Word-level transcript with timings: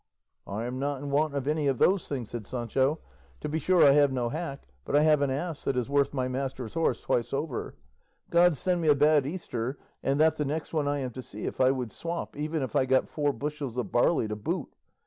"I 0.47 0.63
am 0.65 0.79
not 0.79 0.99
in 0.99 1.11
want 1.11 1.35
of 1.35 1.47
any 1.47 1.67
of 1.67 1.77
those 1.77 2.07
things," 2.07 2.31
said 2.31 2.47
Sancho; 2.47 2.97
"to 3.39 3.47
be 3.47 3.59
sure 3.59 3.83
I 3.85 3.91
have 3.91 4.11
no 4.11 4.29
hack, 4.29 4.67
but 4.83 4.95
I 4.95 5.01
have 5.03 5.21
an 5.21 5.29
ass 5.29 5.63
that 5.65 5.77
is 5.77 5.91
worth 5.91 6.11
my 6.11 6.27
master's 6.27 6.73
horse 6.73 7.01
twice 7.01 7.31
over; 7.31 7.75
God 8.31 8.57
send 8.57 8.81
me 8.81 8.87
a 8.87 8.95
bad 8.95 9.27
Easter, 9.27 9.77
and 10.01 10.19
that 10.19 10.37
the 10.37 10.43
next 10.45 10.73
one 10.73 10.87
I 10.87 10.97
am 11.01 11.11
to 11.11 11.21
see, 11.21 11.43
if 11.45 11.61
I 11.61 11.69
would 11.69 11.91
swap, 11.91 12.35
even 12.35 12.63
if 12.63 12.75
I 12.75 12.87
got 12.87 13.09
four 13.09 13.31
bushels 13.31 13.77
of 13.77 13.91
barley 13.91 14.27
to 14.27 14.35
boot. 14.35 14.69